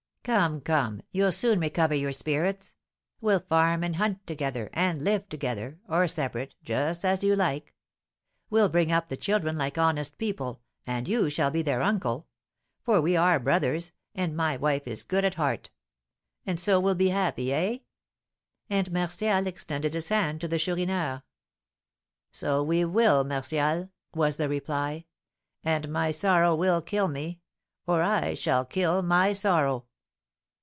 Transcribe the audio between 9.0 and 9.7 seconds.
the children